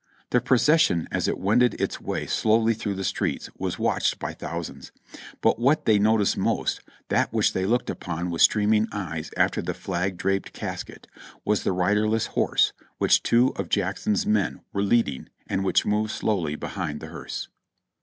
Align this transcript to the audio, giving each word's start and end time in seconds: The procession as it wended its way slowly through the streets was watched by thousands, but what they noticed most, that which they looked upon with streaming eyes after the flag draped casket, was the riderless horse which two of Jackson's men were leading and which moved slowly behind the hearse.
The 0.31 0.41
procession 0.41 1.07
as 1.11 1.27
it 1.27 1.37
wended 1.37 1.79
its 1.79 2.01
way 2.01 2.25
slowly 2.25 2.73
through 2.73 2.95
the 2.95 3.03
streets 3.03 3.51
was 3.59 3.77
watched 3.77 4.17
by 4.17 4.33
thousands, 4.33 4.91
but 5.41 5.59
what 5.59 5.85
they 5.85 5.99
noticed 5.99 6.35
most, 6.37 6.81
that 7.09 7.31
which 7.31 7.53
they 7.53 7.67
looked 7.67 7.87
upon 7.87 8.31
with 8.31 8.41
streaming 8.41 8.87
eyes 8.91 9.29
after 9.37 9.61
the 9.61 9.75
flag 9.75 10.17
draped 10.17 10.53
casket, 10.53 11.05
was 11.45 11.61
the 11.61 11.71
riderless 11.71 12.25
horse 12.33 12.73
which 12.97 13.21
two 13.21 13.49
of 13.57 13.69
Jackson's 13.69 14.25
men 14.25 14.61
were 14.73 14.81
leading 14.81 15.29
and 15.45 15.63
which 15.63 15.85
moved 15.85 16.09
slowly 16.09 16.55
behind 16.55 16.99
the 16.99 17.05
hearse. 17.09 17.49